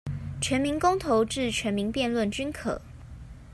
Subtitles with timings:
[0.41, 2.81] 全民公投至全民辯論均可